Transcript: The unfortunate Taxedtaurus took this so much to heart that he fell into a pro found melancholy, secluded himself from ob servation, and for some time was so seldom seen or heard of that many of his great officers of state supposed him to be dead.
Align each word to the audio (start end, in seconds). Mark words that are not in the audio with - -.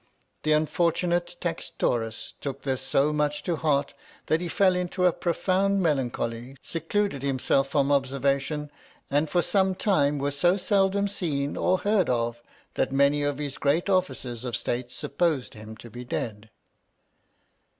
The 0.41 0.53
unfortunate 0.53 1.35
Taxedtaurus 1.39 2.33
took 2.41 2.63
this 2.63 2.81
so 2.81 3.13
much 3.13 3.43
to 3.43 3.55
heart 3.55 3.93
that 4.25 4.41
he 4.41 4.47
fell 4.47 4.75
into 4.75 5.05
a 5.05 5.13
pro 5.13 5.31
found 5.33 5.79
melancholy, 5.79 6.57
secluded 6.63 7.21
himself 7.21 7.67
from 7.69 7.91
ob 7.91 8.07
servation, 8.07 8.71
and 9.11 9.29
for 9.29 9.43
some 9.43 9.75
time 9.75 10.17
was 10.17 10.35
so 10.35 10.57
seldom 10.57 11.07
seen 11.07 11.55
or 11.55 11.77
heard 11.77 12.09
of 12.09 12.41
that 12.73 12.91
many 12.91 13.21
of 13.21 13.37
his 13.37 13.59
great 13.59 13.91
officers 13.91 14.43
of 14.43 14.55
state 14.55 14.91
supposed 14.91 15.53
him 15.53 15.77
to 15.77 15.91
be 15.91 16.03
dead. 16.03 16.49